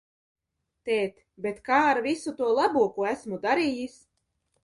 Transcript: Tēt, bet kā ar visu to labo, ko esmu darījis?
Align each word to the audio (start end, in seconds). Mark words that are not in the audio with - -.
Tēt, 0.89 1.19
bet 1.47 1.59
kā 1.69 1.81
ar 1.89 2.01
visu 2.07 2.33
to 2.41 2.49
labo, 2.61 2.85
ko 2.95 3.07
esmu 3.13 3.41
darījis? 3.47 4.01